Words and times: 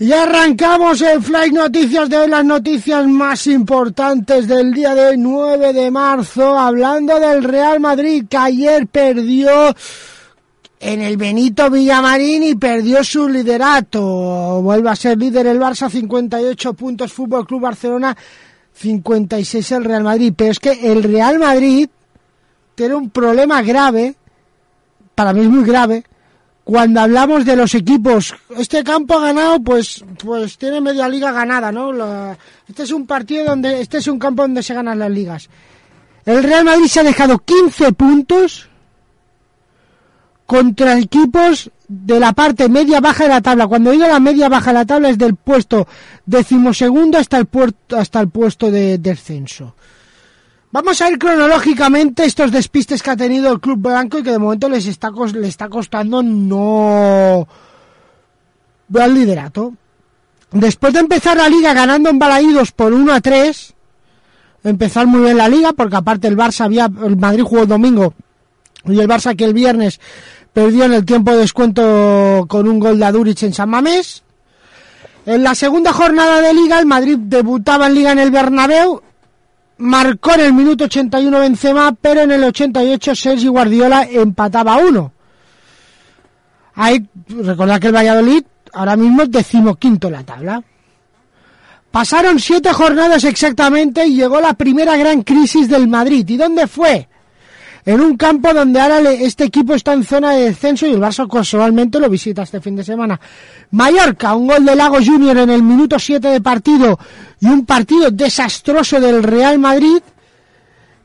Y 0.00 0.14
arrancamos 0.14 1.02
el 1.02 1.22
Fly 1.22 1.50
Noticias 1.52 2.08
de 2.08 2.16
hoy, 2.16 2.30
las 2.30 2.42
noticias 2.42 3.06
más 3.06 3.46
importantes 3.46 4.48
del 4.48 4.72
día 4.72 4.94
de 4.94 5.08
hoy, 5.08 5.18
9 5.18 5.74
de 5.74 5.90
marzo, 5.90 6.58
hablando 6.58 7.20
del 7.20 7.44
Real 7.44 7.80
Madrid 7.80 8.24
que 8.26 8.38
ayer 8.38 8.86
perdió 8.86 9.76
en 10.80 11.02
el 11.02 11.18
Benito 11.18 11.68
Villamarín 11.68 12.44
y 12.44 12.54
perdió 12.54 13.04
su 13.04 13.28
liderato. 13.28 14.62
Vuelve 14.62 14.88
a 14.88 14.96
ser 14.96 15.18
líder 15.18 15.48
el 15.48 15.60
Barça, 15.60 15.90
58 15.90 16.72
puntos, 16.72 17.12
Fútbol 17.12 17.46
Club 17.46 17.60
Barcelona, 17.60 18.16
56 18.72 19.72
el 19.72 19.84
Real 19.84 20.02
Madrid. 20.02 20.32
Pero 20.34 20.52
es 20.52 20.58
que 20.58 20.90
el 20.90 21.02
Real 21.02 21.38
Madrid 21.38 21.90
tiene 22.74 22.94
un 22.94 23.10
problema 23.10 23.60
grave, 23.60 24.14
para 25.14 25.34
mí 25.34 25.42
es 25.42 25.50
muy 25.50 25.62
grave, 25.62 26.04
cuando 26.70 27.00
hablamos 27.00 27.44
de 27.44 27.56
los 27.56 27.74
equipos, 27.74 28.32
este 28.56 28.84
campo 28.84 29.14
ha 29.14 29.26
ganado, 29.26 29.58
pues, 29.58 30.04
pues 30.22 30.56
tiene 30.56 30.80
media 30.80 31.08
liga 31.08 31.32
ganada, 31.32 31.72
¿no? 31.72 31.90
este 32.68 32.84
es 32.84 32.92
un 32.92 33.08
partido 33.08 33.44
donde, 33.44 33.80
este 33.80 33.98
es 33.98 34.06
un 34.06 34.20
campo 34.20 34.42
donde 34.42 34.62
se 34.62 34.72
ganan 34.72 35.00
las 35.00 35.10
ligas. 35.10 35.50
El 36.24 36.44
Real 36.44 36.64
Madrid 36.64 36.86
se 36.86 37.00
ha 37.00 37.02
dejado 37.02 37.40
15 37.40 37.92
puntos 37.94 38.68
contra 40.46 40.96
equipos 40.96 41.72
de 41.88 42.20
la 42.20 42.34
parte 42.34 42.68
media 42.68 43.00
baja 43.00 43.24
de 43.24 43.30
la 43.30 43.40
tabla. 43.40 43.66
Cuando 43.66 43.90
digo 43.90 44.06
la 44.06 44.20
media 44.20 44.48
baja 44.48 44.70
de 44.70 44.78
la 44.78 44.86
tabla 44.86 45.08
es 45.08 45.18
del 45.18 45.34
puesto 45.34 45.88
decimosegundo 46.24 47.18
hasta 47.18 47.38
el, 47.38 47.46
puerto, 47.46 47.96
hasta 47.96 48.20
el 48.20 48.28
puesto 48.28 48.70
de 48.70 48.98
descenso. 48.98 49.74
Vamos 50.72 51.02
a 51.02 51.10
ir 51.10 51.18
cronológicamente 51.18 52.24
estos 52.24 52.52
despistes 52.52 53.02
que 53.02 53.10
ha 53.10 53.16
tenido 53.16 53.52
el 53.52 53.58
Club 53.58 53.78
Blanco 53.78 54.18
y 54.18 54.22
que 54.22 54.30
de 54.30 54.38
momento 54.38 54.68
les 54.68 54.86
está, 54.86 55.10
le 55.10 55.48
está 55.48 55.68
costando 55.68 56.22
no 56.22 57.48
al 58.94 59.14
liderato. 59.14 59.74
Después 60.52 60.92
de 60.92 61.00
empezar 61.00 61.36
la 61.36 61.48
liga 61.48 61.74
ganando 61.74 62.08
en 62.08 62.20
Balaídos 62.20 62.70
por 62.70 62.92
1 62.92 63.12
a 63.12 63.20
3, 63.20 63.74
empezar 64.62 65.08
muy 65.08 65.22
bien 65.22 65.36
la 65.36 65.48
liga 65.48 65.72
porque 65.72 65.96
aparte 65.96 66.28
el 66.28 66.36
Barça 66.36 66.66
había, 66.66 66.88
el 67.04 67.16
Madrid 67.16 67.42
jugó 67.42 67.62
el 67.62 67.68
domingo 67.68 68.14
y 68.84 69.00
el 69.00 69.08
Barça 69.08 69.34
que 69.34 69.44
el 69.44 69.54
viernes 69.54 70.00
perdió 70.52 70.84
en 70.84 70.92
el 70.92 71.04
tiempo 71.04 71.32
de 71.32 71.38
descuento 71.38 72.46
con 72.48 72.68
un 72.68 72.78
gol 72.78 72.96
de 72.96 73.06
Aduric 73.06 73.42
en 73.42 73.54
San 73.54 73.70
Mamés. 73.70 74.22
En 75.26 75.42
la 75.42 75.56
segunda 75.56 75.92
jornada 75.92 76.40
de 76.40 76.54
liga 76.54 76.78
el 76.78 76.86
Madrid 76.86 77.18
debutaba 77.18 77.88
en 77.88 77.94
liga 77.94 78.12
en 78.12 78.20
el 78.20 78.30
Bernabéu 78.30 79.02
marcó 79.80 80.34
en 80.34 80.40
el 80.40 80.52
minuto 80.52 80.84
81 80.84 81.40
Benzema, 81.40 81.92
pero 82.00 82.22
en 82.22 82.30
el 82.30 82.44
88 82.44 83.14
Sergi 83.14 83.48
Guardiola 83.48 84.04
empataba 84.04 84.76
uno. 84.78 85.12
Hay, 86.74 87.06
recordad 87.28 87.80
que 87.80 87.88
el 87.88 87.94
Valladolid 87.96 88.44
ahora 88.72 88.96
mismo 88.96 89.22
es 89.22 89.30
decimoquinto 89.30 90.06
en 90.06 90.12
la 90.12 90.24
tabla. 90.24 90.62
Pasaron 91.90 92.38
siete 92.38 92.72
jornadas 92.72 93.24
exactamente 93.24 94.06
y 94.06 94.14
llegó 94.14 94.40
la 94.40 94.54
primera 94.54 94.96
gran 94.96 95.22
crisis 95.22 95.68
del 95.68 95.88
Madrid. 95.88 96.28
¿Y 96.28 96.36
dónde 96.36 96.68
fue? 96.68 97.08
En 97.84 98.00
un 98.00 98.16
campo 98.16 98.52
donde 98.52 98.80
ahora 98.80 99.00
este 99.10 99.44
equipo 99.44 99.74
está 99.74 99.92
en 99.92 100.04
zona 100.04 100.32
de 100.32 100.46
descenso 100.46 100.86
y 100.86 100.92
el 100.92 101.00
Barça 101.00 101.28
casualmente 101.30 101.98
lo 101.98 102.08
visita 102.08 102.42
este 102.42 102.60
fin 102.60 102.76
de 102.76 102.84
semana. 102.84 103.20
Mallorca, 103.70 104.34
un 104.34 104.46
gol 104.46 104.64
de 104.64 104.76
Lago 104.76 104.98
Junior 105.04 105.36
en 105.38 105.50
el 105.50 105.62
minuto 105.62 105.98
7 105.98 106.28
de 106.28 106.40
partido 106.40 106.98
y 107.40 107.46
un 107.46 107.64
partido 107.64 108.10
desastroso 108.10 109.00
del 109.00 109.22
Real 109.22 109.58
Madrid 109.58 110.02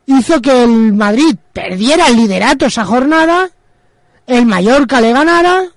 hizo 0.06 0.42
que 0.42 0.64
el 0.64 0.94
Madrid 0.94 1.36
perdiera 1.53 2.08
el 2.08 2.18
liderato 2.18 2.66
esa 2.66 2.86
jornada, 2.86 3.50
el 4.28 4.46
Mallorca 4.46 5.02
le 5.02 5.14
ganara 5.14 5.70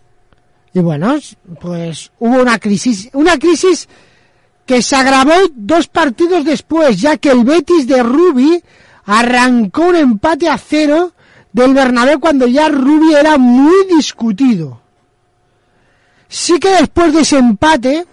y 0.73 0.81
bueno, 0.81 1.17
pues 1.61 2.13
hubo 2.19 2.41
una 2.41 2.59
crisis, 2.59 3.09
una 3.13 3.39
crisis 3.39 3.89
que 4.67 4.83
se 4.83 4.97
agravó 4.97 5.33
dos 5.55 5.89
partidos 5.89 6.45
después, 6.45 7.01
ya 7.01 7.17
que 7.17 7.31
el 7.31 7.45
Betis 7.45 7.87
de 7.87 8.03
Rubi 8.03 8.63
arrancó 9.09 9.87
un 9.89 9.97
empate 9.97 10.51
a 10.51 10.59
cero 10.59 11.13
del 11.51 11.73
Bernabéu 11.73 12.21
cuando 12.21 12.47
ya 12.47 12.69
Rubi 12.69 13.15
era 13.15 13.39
muy 13.39 13.87
discutido. 13.87 14.83
Sí 16.29 16.61
que 16.61 16.69
después 16.69 17.15
de 17.15 17.23
ese 17.23 17.39
empate 17.39 18.07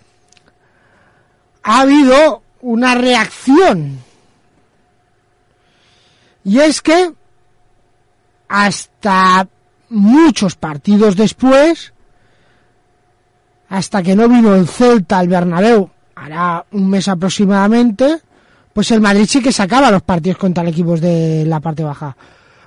ha 1.63 1.81
habido 1.81 2.43
una 2.61 2.95
reacción. 2.95 3.99
Y 6.45 6.59
es 6.59 6.81
que 6.81 7.13
hasta 8.47 9.49
muchos 9.89 10.55
partidos 10.55 11.17
después, 11.17 11.93
hasta 13.67 14.01
que 14.01 14.15
no 14.15 14.29
vino 14.29 14.55
el 14.55 14.69
Celta 14.69 15.19
al 15.19 15.27
Bernabéu, 15.27 15.89
hará 16.15 16.65
un 16.71 16.89
mes 16.89 17.09
aproximadamente, 17.09 18.21
pues 18.75 18.91
el 18.91 18.99
Madrid 18.99 19.25
sí 19.25 19.41
que 19.41 19.53
sacaba 19.53 19.89
los 19.89 20.01
partidos 20.01 20.37
contra 20.37 20.61
el 20.61 20.67
equipos 20.67 20.99
de 20.99 21.45
la 21.45 21.61
parte 21.61 21.81
baja. 21.81 22.13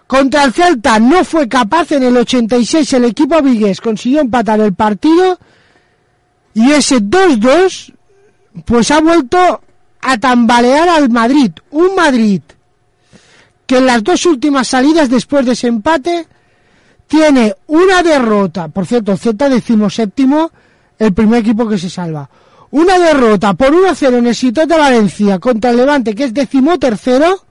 Contra 0.06 0.42
el 0.44 0.54
Celta 0.54 0.98
no 0.98 1.22
fue 1.22 1.46
capaz 1.50 1.92
en 1.92 2.02
el 2.02 2.16
86, 2.16 2.90
el 2.94 3.04
equipo 3.04 3.42
Vigues 3.42 3.82
consiguió 3.82 4.22
empatar 4.22 4.58
el 4.60 4.72
partido 4.72 5.38
y 6.54 6.70
ese 6.70 7.02
2-2 7.02 7.92
pues 8.64 8.90
ha 8.90 9.02
vuelto 9.02 9.60
a 10.00 10.16
tambalear 10.16 10.88
al 10.88 11.10
Madrid. 11.10 11.52
Un 11.72 11.94
Madrid 11.94 12.40
que 13.66 13.76
en 13.76 13.84
las 13.84 14.02
dos 14.02 14.24
últimas 14.24 14.66
salidas 14.66 15.10
después 15.10 15.44
de 15.44 15.52
ese 15.52 15.66
empate 15.66 16.26
tiene 17.06 17.54
una 17.66 18.02
derrota, 18.02 18.68
por 18.68 18.86
cierto, 18.86 19.14
Celta 19.18 19.50
decimoséptimo, 19.50 20.52
el 20.98 21.12
primer 21.12 21.40
equipo 21.40 21.68
que 21.68 21.76
se 21.76 21.90
salva 21.90 22.30
una 22.70 22.98
derrota 22.98 23.54
por 23.54 23.70
1-0 23.70 24.18
en 24.18 24.26
el 24.26 24.68
de 24.68 24.76
Valencia 24.76 25.38
contra 25.38 25.70
el 25.70 25.76
Levante, 25.76 26.14
que 26.14 26.24
es 26.24 26.34
decimotercero. 26.34 27.44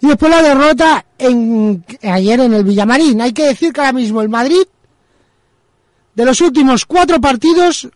Y 0.00 0.08
después 0.08 0.30
la 0.30 0.42
derrota 0.42 1.06
en, 1.16 1.84
ayer 2.02 2.40
en 2.40 2.52
el 2.52 2.64
Villamarín. 2.64 3.22
Hay 3.22 3.32
que 3.32 3.46
decir 3.46 3.72
que 3.72 3.80
ahora 3.80 3.94
mismo 3.94 4.20
el 4.20 4.28
Madrid, 4.28 4.64
de 6.14 6.24
los 6.24 6.40
últimos 6.42 6.84
cuatro 6.84 7.20
partidos, 7.20 7.88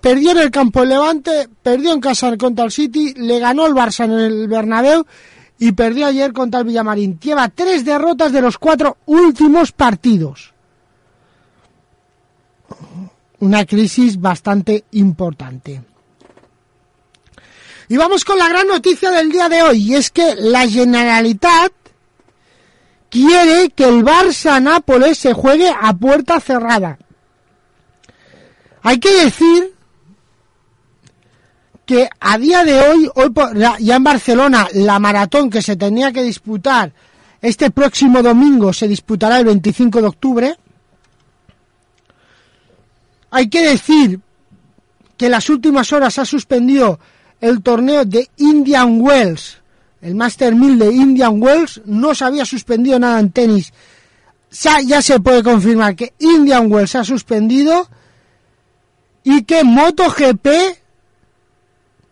perdió 0.00 0.32
en 0.32 0.38
el 0.38 0.50
campo 0.50 0.80
del 0.80 0.90
Levante, 0.90 1.48
perdió 1.62 1.92
en 1.92 2.00
casa 2.00 2.36
contra 2.36 2.64
el 2.64 2.72
City, 2.72 3.14
le 3.14 3.38
ganó 3.38 3.66
el 3.66 3.74
Barça 3.74 4.04
en 4.04 4.12
el 4.12 4.48
Bernabéu 4.48 5.06
y 5.60 5.70
perdió 5.72 6.06
ayer 6.06 6.32
contra 6.32 6.60
el 6.60 6.66
Villamarín. 6.66 7.20
Lleva 7.20 7.48
tres 7.48 7.84
derrotas 7.84 8.32
de 8.32 8.40
los 8.40 8.58
cuatro 8.58 8.96
últimos 9.06 9.70
partidos 9.70 10.51
una 13.42 13.66
crisis 13.66 14.20
bastante 14.20 14.84
importante. 14.92 15.82
Y 17.88 17.96
vamos 17.96 18.24
con 18.24 18.38
la 18.38 18.48
gran 18.48 18.68
noticia 18.68 19.10
del 19.10 19.32
día 19.32 19.48
de 19.48 19.62
hoy, 19.62 19.82
y 19.82 19.96
es 19.96 20.10
que 20.10 20.36
la 20.36 20.68
Generalitat 20.68 21.72
quiere 23.10 23.70
que 23.70 23.84
el 23.84 24.04
Barça-Nápoles 24.04 25.18
se 25.18 25.32
juegue 25.32 25.68
a 25.68 25.92
puerta 25.92 26.38
cerrada. 26.38 26.98
Hay 28.82 29.00
que 29.00 29.24
decir 29.24 29.74
que 31.84 32.08
a 32.20 32.38
día 32.38 32.64
de 32.64 32.80
hoy, 32.80 33.10
hoy 33.16 33.32
ya 33.80 33.96
en 33.96 34.04
Barcelona, 34.04 34.68
la 34.74 35.00
maratón 35.00 35.50
que 35.50 35.62
se 35.62 35.74
tenía 35.74 36.12
que 36.12 36.22
disputar 36.22 36.92
este 37.40 37.72
próximo 37.72 38.22
domingo 38.22 38.72
se 38.72 38.86
disputará 38.86 39.40
el 39.40 39.46
25 39.46 40.00
de 40.00 40.06
octubre. 40.06 40.56
Hay 43.32 43.48
que 43.48 43.66
decir 43.66 44.20
que 45.16 45.24
en 45.24 45.32
las 45.32 45.48
últimas 45.48 45.90
horas 45.92 46.18
ha 46.18 46.26
suspendido 46.26 47.00
el 47.40 47.62
torneo 47.62 48.04
de 48.04 48.28
Indian 48.36 49.00
Wells, 49.00 49.56
el 50.02 50.14
Master 50.14 50.54
1000 50.54 50.78
de 50.78 50.92
Indian 50.92 51.42
Wells, 51.42 51.80
no 51.86 52.14
se 52.14 52.26
había 52.26 52.44
suspendido 52.44 52.98
nada 52.98 53.18
en 53.18 53.30
tenis. 53.30 53.72
Ya, 54.60 54.80
ya 54.80 55.00
se 55.00 55.18
puede 55.18 55.42
confirmar 55.42 55.96
que 55.96 56.12
Indian 56.18 56.70
Wells 56.70 56.94
ha 56.94 57.04
suspendido 57.04 57.88
y 59.24 59.44
que 59.44 59.64
MotoGP 59.64 60.46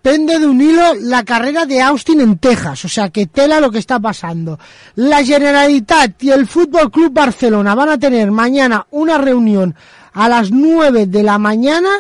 pende 0.01 0.39
de 0.39 0.47
un 0.47 0.59
hilo 0.59 0.95
la 1.03 1.23
carrera 1.23 1.67
de 1.67 1.83
Austin 1.83 2.23
en 2.23 2.39
Texas, 2.39 2.87
o 2.87 2.89
sea 2.89 3.11
que 3.11 3.27
tela 3.27 3.61
lo 3.61 3.71
que 3.71 3.79
está 3.79 4.01
pasando. 4.01 4.59
La 4.95 5.23
Generalitat 5.23 6.23
y 6.23 6.31
el 6.31 6.47
Fútbol 6.47 6.91
Club 6.91 7.13
Barcelona 7.13 7.75
van 7.75 7.91
a 7.91 7.99
tener 7.99 8.31
mañana 8.31 8.87
una 8.91 9.19
reunión 9.19 9.77
a 10.13 10.29
las 10.29 10.51
9 10.51 11.07
de 11.07 11.23
la 11.23 11.39
mañana 11.39 11.91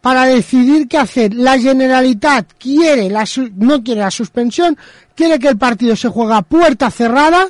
para 0.00 0.24
decidir 0.24 0.86
qué 0.86 0.98
hacer. 0.98 1.34
La 1.34 1.58
Generalitat 1.58 2.52
quiere 2.58 3.10
la 3.10 3.24
no 3.56 3.82
quiere 3.82 4.02
la 4.02 4.10
suspensión, 4.10 4.78
quiere 5.14 5.38
que 5.38 5.48
el 5.48 5.58
partido 5.58 5.96
se 5.96 6.08
juegue 6.08 6.34
a 6.34 6.42
puerta 6.42 6.90
cerrada. 6.90 7.48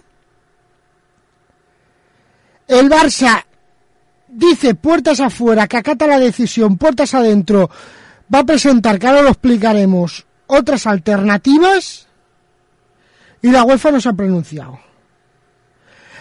El 2.66 2.88
Barça 2.88 3.44
dice 4.28 4.74
puertas 4.74 5.20
afuera, 5.20 5.68
que 5.68 5.76
acata 5.76 6.06
la 6.06 6.18
decisión, 6.18 6.78
puertas 6.78 7.14
adentro, 7.14 7.70
va 8.34 8.40
a 8.40 8.44
presentar, 8.44 8.98
que 8.98 9.06
ahora 9.06 9.22
lo 9.22 9.28
explicaremos, 9.28 10.26
otras 10.46 10.86
alternativas 10.86 12.06
y 13.42 13.50
la 13.50 13.64
UEFA 13.64 13.92
no 13.92 14.00
se 14.00 14.08
ha 14.08 14.12
pronunciado. 14.12 14.85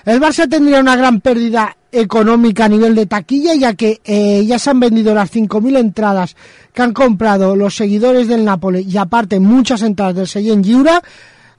El 0.05 0.21
Barça 0.21 0.47
tendría 0.47 0.79
una 0.79 0.95
gran 0.95 1.19
pérdida 1.19 1.75
económica 1.91 2.65
a 2.65 2.69
nivel 2.69 2.93
de 2.93 3.07
taquilla, 3.07 3.55
ya 3.55 3.73
que 3.73 4.01
eh, 4.03 4.45
ya 4.45 4.59
se 4.59 4.69
han 4.69 4.79
vendido 4.79 5.15
las 5.15 5.33
5.000 5.33 5.79
entradas 5.79 6.35
que 6.71 6.83
han 6.83 6.93
comprado 6.93 7.55
los 7.55 7.75
seguidores 7.75 8.27
del 8.27 8.45
Nápoles 8.45 8.85
y 8.85 8.97
aparte 8.97 9.39
muchas 9.39 9.81
entradas 9.81 10.15
del 10.15 10.27
Seyén 10.27 10.63
Giura. 10.63 11.01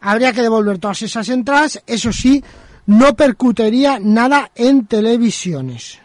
Habría 0.00 0.32
que 0.32 0.42
devolver 0.42 0.78
todas 0.78 1.02
esas 1.02 1.28
entradas, 1.28 1.82
eso 1.86 2.12
sí, 2.12 2.44
no 2.86 3.16
percutiría 3.16 3.98
nada 3.98 4.52
en 4.54 4.86
televisiones. 4.86 5.98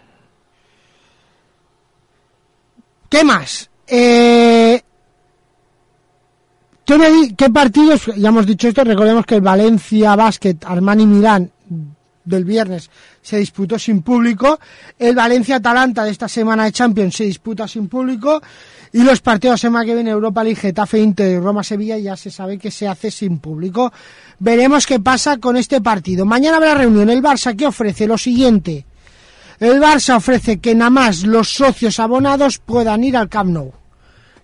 ¿Qué 3.07 3.23
más? 3.23 3.69
Eh, 3.85 4.81
¿Qué 6.85 7.49
partidos? 7.49 8.07
Ya 8.17 8.29
hemos 8.29 8.47
dicho 8.47 8.67
esto, 8.67 8.83
recordemos 8.83 9.25
que 9.25 9.35
el 9.35 9.41
Valencia 9.41 10.15
Basket 10.15 10.57
Armani 10.65 11.05
Milán 11.05 11.51
del 12.23 12.45
viernes 12.45 12.89
se 13.21 13.37
disputó 13.37 13.77
sin 13.79 14.01
público, 14.01 14.59
el 14.97 15.15
Valencia-Atalanta 15.15 16.03
de 16.03 16.11
esta 16.11 16.27
semana 16.27 16.65
de 16.65 16.71
Champions 16.71 17.15
se 17.15 17.23
disputa 17.23 17.67
sin 17.67 17.87
público 17.87 18.41
y 18.93 19.03
los 19.03 19.21
partidos 19.21 19.61
semana 19.61 19.85
que 19.85 19.95
viene 19.95 20.11
Europa 20.11 20.43
League, 20.43 20.59
Getafe, 20.59 20.99
Inter 20.99 21.31
y 21.31 21.39
Roma-Sevilla 21.39 21.97
ya 21.97 22.17
se 22.17 22.29
sabe 22.29 22.57
que 22.57 22.71
se 22.71 22.87
hace 22.87 23.09
sin 23.09 23.39
público. 23.39 23.93
Veremos 24.39 24.85
qué 24.85 24.99
pasa 24.99 25.37
con 25.37 25.55
este 25.55 25.79
partido. 25.79 26.25
Mañana 26.25 26.57
habrá 26.57 26.73
reunión. 26.73 27.09
El 27.09 27.21
Barça 27.21 27.55
que 27.55 27.67
ofrece 27.67 28.05
lo 28.05 28.17
siguiente. 28.17 28.85
El 29.59 29.79
Barça 29.79 30.17
ofrece 30.17 30.59
que 30.59 30.75
nada 30.75 30.89
más 30.89 31.23
los 31.23 31.53
socios 31.53 31.99
abonados 31.99 32.57
puedan 32.57 33.03
ir 33.03 33.15
al 33.15 33.29
Camp 33.29 33.51
Nou. 33.51 33.71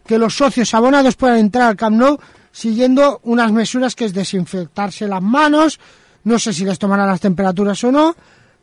Que 0.06 0.18
los 0.18 0.38
socios 0.38 0.74
abonados 0.74 1.16
puedan 1.16 1.40
entrar 1.40 1.68
al 1.68 1.76
Camp 1.76 1.98
Nou 1.98 2.20
siguiendo 2.52 3.20
unas 3.24 3.52
mesuras 3.52 3.96
que 3.96 4.06
es 4.06 4.14
desinfectarse 4.14 5.08
las 5.08 5.22
manos, 5.22 5.80
no 6.28 6.38
sé 6.38 6.52
si 6.54 6.66
les 6.66 6.78
tomarán 6.78 7.08
las 7.08 7.22
temperaturas 7.22 7.82
o 7.86 7.92
no, 7.92 8.16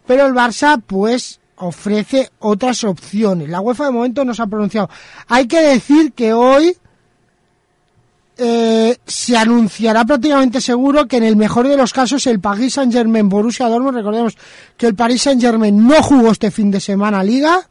pero 0.06 0.26
el 0.26 0.34
Barça 0.34 0.80
pues 0.86 1.40
ofrece 1.56 2.30
otras 2.40 2.84
opciones. 2.84 3.48
La 3.48 3.60
UEFA 3.60 3.86
de 3.86 3.90
momento 3.90 4.24
no 4.24 4.34
se 4.34 4.42
ha 4.42 4.46
pronunciado. 4.46 4.90
Hay 5.28 5.46
que 5.46 5.60
decir 5.60 6.12
que 6.12 6.34
hoy 6.34 6.76
eh, 8.36 8.98
se 9.06 9.36
anunciará 9.36 10.04
prácticamente 10.04 10.60
seguro 10.60 11.06
que 11.06 11.16
en 11.16 11.22
el 11.22 11.36
mejor 11.36 11.66
de 11.66 11.76
los 11.76 11.92
casos 11.92 12.26
el 12.26 12.38
Paris 12.38 12.74
Saint 12.74 12.92
Germain 12.92 13.28
Borussia 13.30 13.68
Dortmund, 13.68 13.96
recordemos 13.96 14.36
que 14.76 14.86
el 14.86 14.94
Paris 14.94 15.22
Saint 15.22 15.40
Germain 15.40 15.86
no 15.86 16.02
jugó 16.02 16.32
este 16.32 16.50
fin 16.50 16.70
de 16.70 16.80
semana 16.80 17.24
Liga, 17.24 17.66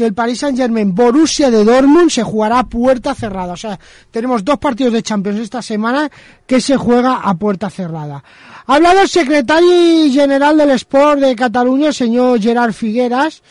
que 0.00 0.06
el 0.06 0.14
Paris 0.14 0.38
Saint 0.38 0.56
Germain 0.56 0.94
Borussia 0.94 1.50
de 1.50 1.62
Dortmund 1.62 2.08
se 2.08 2.22
jugará 2.22 2.60
a 2.60 2.64
puerta 2.64 3.14
cerrada. 3.14 3.52
O 3.52 3.56
sea, 3.58 3.78
tenemos 4.10 4.42
dos 4.42 4.56
partidos 4.56 4.94
de 4.94 5.02
Champions 5.02 5.40
esta 5.40 5.60
semana 5.60 6.10
que 6.46 6.58
se 6.58 6.78
juega 6.78 7.16
a 7.16 7.34
puerta 7.34 7.68
cerrada. 7.68 8.24
Ha 8.66 8.76
hablado 8.76 9.02
el 9.02 9.08
secretario 9.10 10.10
general 10.10 10.56
del 10.56 10.70
Sport 10.70 11.20
de 11.20 11.36
Cataluña, 11.36 11.88
el 11.88 11.94
señor 11.94 12.40
Gerard 12.40 12.72
Figueras, 12.72 13.42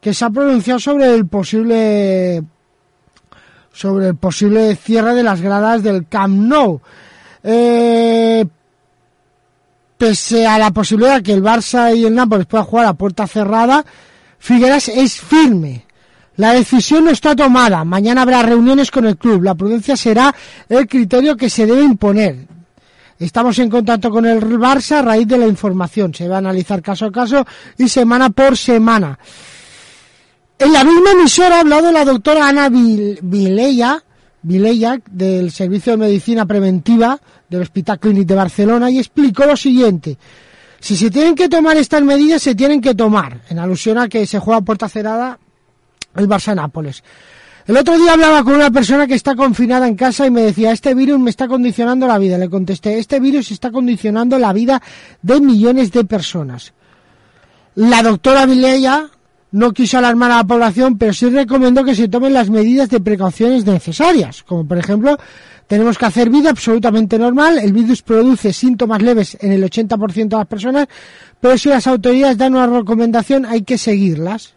que 0.00 0.12
se 0.12 0.24
ha 0.24 0.30
pronunciado 0.30 0.80
sobre 0.80 1.14
el 1.14 1.28
posible 1.28 2.42
sobre 3.72 4.08
el 4.08 4.16
posible 4.16 4.74
cierre 4.74 5.14
de 5.14 5.22
las 5.22 5.40
gradas 5.40 5.84
del 5.84 6.08
Camp 6.08 6.36
Nou. 6.36 6.80
Eh, 7.44 8.44
pese 9.96 10.44
a 10.44 10.58
la 10.58 10.72
posibilidad 10.72 11.22
que 11.22 11.34
el 11.34 11.42
Barça 11.42 11.96
y 11.96 12.04
el 12.04 12.16
Nápoles 12.16 12.46
puedan 12.46 12.66
jugar 12.66 12.86
a 12.86 12.94
puerta 12.94 13.28
cerrada, 13.28 13.84
Figueras 14.44 14.90
es 14.90 15.18
firme. 15.22 15.86
La 16.36 16.52
decisión 16.52 17.06
no 17.06 17.10
está 17.10 17.34
tomada. 17.34 17.82
Mañana 17.82 18.20
habrá 18.20 18.42
reuniones 18.42 18.90
con 18.90 19.06
el 19.06 19.16
club. 19.16 19.42
La 19.42 19.54
prudencia 19.54 19.96
será 19.96 20.34
el 20.68 20.86
criterio 20.86 21.34
que 21.34 21.48
se 21.48 21.64
debe 21.64 21.82
imponer. 21.82 22.46
Estamos 23.18 23.58
en 23.58 23.70
contacto 23.70 24.10
con 24.10 24.26
el 24.26 24.42
Barça 24.58 24.98
a 24.98 25.02
raíz 25.02 25.26
de 25.26 25.38
la 25.38 25.46
información. 25.46 26.12
Se 26.12 26.28
va 26.28 26.34
a 26.34 26.38
analizar 26.40 26.82
caso 26.82 27.06
a 27.06 27.10
caso 27.10 27.46
y 27.78 27.88
semana 27.88 28.28
por 28.28 28.58
semana. 28.58 29.18
En 30.58 30.74
la 30.74 30.84
misma 30.84 31.12
emisora 31.12 31.56
ha 31.56 31.60
hablado 31.60 31.90
la 31.90 32.04
doctora 32.04 32.46
Ana 32.46 32.68
Vileya, 32.68 34.04
Vileya 34.42 35.00
del 35.10 35.52
Servicio 35.52 35.92
de 35.92 35.96
Medicina 35.96 36.44
Preventiva 36.44 37.18
del 37.48 37.62
Hospital 37.62 37.98
Clínic 37.98 38.28
de 38.28 38.34
Barcelona 38.34 38.90
y 38.90 38.98
explicó 38.98 39.46
lo 39.46 39.56
siguiente. 39.56 40.18
Si 40.84 40.98
se 40.98 41.10
tienen 41.10 41.34
que 41.34 41.48
tomar 41.48 41.78
estas 41.78 42.02
medidas, 42.02 42.42
se 42.42 42.54
tienen 42.54 42.82
que 42.82 42.94
tomar, 42.94 43.40
en 43.48 43.58
alusión 43.58 43.96
a 43.96 44.06
que 44.06 44.26
se 44.26 44.38
juega 44.38 44.60
puerta 44.60 44.86
cerrada 44.86 45.38
el 46.14 46.28
Barça 46.28 46.54
Nápoles. 46.54 47.02
El 47.66 47.78
otro 47.78 47.96
día 47.96 48.12
hablaba 48.12 48.44
con 48.44 48.52
una 48.52 48.70
persona 48.70 49.06
que 49.06 49.14
está 49.14 49.34
confinada 49.34 49.88
en 49.88 49.96
casa 49.96 50.26
y 50.26 50.30
me 50.30 50.42
decía, 50.42 50.72
este 50.72 50.92
virus 50.92 51.18
me 51.18 51.30
está 51.30 51.48
condicionando 51.48 52.06
la 52.06 52.18
vida. 52.18 52.36
Le 52.36 52.50
contesté, 52.50 52.98
este 52.98 53.18
virus 53.18 53.50
está 53.50 53.70
condicionando 53.70 54.38
la 54.38 54.52
vida 54.52 54.82
de 55.22 55.40
millones 55.40 55.90
de 55.90 56.04
personas. 56.04 56.74
La 57.76 58.02
doctora 58.02 58.44
Vilella 58.44 59.08
no 59.54 59.72
quiso 59.72 59.98
alarmar 59.98 60.32
a 60.32 60.38
la 60.38 60.44
población, 60.44 60.98
pero 60.98 61.12
sí 61.12 61.30
recomendó 61.30 61.84
que 61.84 61.94
se 61.94 62.08
tomen 62.08 62.32
las 62.32 62.50
medidas 62.50 62.90
de 62.90 63.00
precauciones 63.00 63.64
necesarias, 63.64 64.42
como 64.42 64.66
por 64.66 64.78
ejemplo, 64.78 65.16
tenemos 65.68 65.96
que 65.96 66.06
hacer 66.06 66.28
vida 66.28 66.50
absolutamente 66.50 67.20
normal, 67.20 67.58
el 67.58 67.72
virus 67.72 68.02
produce 68.02 68.52
síntomas 68.52 69.00
leves 69.00 69.38
en 69.40 69.52
el 69.52 69.62
80% 69.62 70.28
de 70.28 70.36
las 70.36 70.46
personas, 70.48 70.88
pero 71.40 71.56
si 71.56 71.68
las 71.68 71.86
autoridades 71.86 72.36
dan 72.36 72.56
una 72.56 72.66
recomendación 72.66 73.46
hay 73.46 73.62
que 73.62 73.78
seguirlas. 73.78 74.54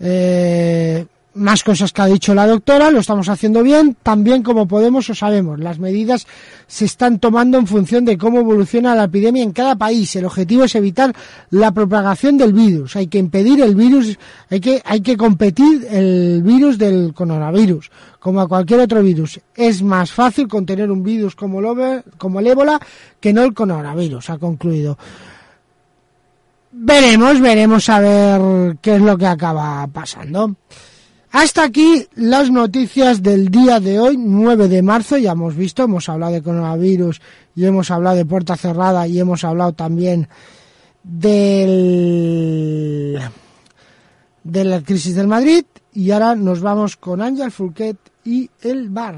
Eh, 0.00 1.04
más 1.36 1.62
cosas 1.62 1.92
que 1.92 2.02
ha 2.02 2.06
dicho 2.06 2.34
la 2.34 2.46
doctora, 2.46 2.90
lo 2.90 3.00
estamos 3.00 3.28
haciendo 3.28 3.62
bien, 3.62 3.96
también 4.02 4.42
como 4.42 4.66
podemos 4.66 5.08
o 5.10 5.14
sabemos. 5.14 5.60
Las 5.60 5.78
medidas 5.78 6.26
se 6.66 6.86
están 6.86 7.18
tomando 7.18 7.58
en 7.58 7.66
función 7.66 8.04
de 8.04 8.18
cómo 8.18 8.40
evoluciona 8.40 8.94
la 8.94 9.04
epidemia 9.04 9.42
en 9.42 9.52
cada 9.52 9.76
país. 9.76 10.16
El 10.16 10.24
objetivo 10.24 10.64
es 10.64 10.74
evitar 10.74 11.14
la 11.50 11.72
propagación 11.72 12.38
del 12.38 12.52
virus. 12.52 12.96
Hay 12.96 13.06
que 13.06 13.18
impedir 13.18 13.60
el 13.60 13.74
virus, 13.74 14.18
hay 14.50 14.60
que, 14.60 14.82
hay 14.84 15.00
que 15.00 15.16
competir 15.16 15.86
el 15.90 16.42
virus 16.42 16.78
del 16.78 17.12
coronavirus, 17.14 17.90
como 18.18 18.40
a 18.40 18.48
cualquier 18.48 18.80
otro 18.80 19.02
virus. 19.02 19.38
Es 19.54 19.82
más 19.82 20.12
fácil 20.12 20.48
contener 20.48 20.90
un 20.90 21.02
virus 21.02 21.36
como 21.36 21.60
el, 21.60 22.02
como 22.18 22.40
el 22.40 22.46
ébola 22.46 22.80
que 23.20 23.32
no 23.32 23.42
el 23.42 23.54
coronavirus, 23.54 24.30
ha 24.30 24.38
concluido. 24.38 24.98
Veremos, 26.78 27.40
veremos 27.40 27.88
a 27.88 28.00
ver 28.00 28.76
qué 28.82 28.96
es 28.96 29.00
lo 29.00 29.16
que 29.16 29.26
acaba 29.26 29.86
pasando. 29.86 30.56
Hasta 31.38 31.64
aquí 31.64 32.06
las 32.14 32.50
noticias 32.50 33.22
del 33.22 33.50
día 33.50 33.78
de 33.78 34.00
hoy, 34.00 34.16
9 34.16 34.68
de 34.68 34.80
marzo. 34.80 35.18
Ya 35.18 35.32
hemos 35.32 35.54
visto, 35.54 35.82
hemos 35.82 36.08
hablado 36.08 36.32
de 36.32 36.42
coronavirus 36.42 37.20
y 37.54 37.66
hemos 37.66 37.90
hablado 37.90 38.16
de 38.16 38.24
puerta 38.24 38.56
cerrada 38.56 39.06
y 39.06 39.20
hemos 39.20 39.44
hablado 39.44 39.74
también 39.74 40.28
del, 41.02 41.68
de 44.44 44.64
la 44.64 44.80
crisis 44.80 45.14
del 45.14 45.28
Madrid. 45.28 45.66
Y 45.92 46.10
ahora 46.10 46.36
nos 46.36 46.62
vamos 46.62 46.96
con 46.96 47.20
Ángel 47.20 47.50
Fulquet 47.50 47.98
y 48.24 48.48
el 48.62 48.88
bar. 48.88 49.16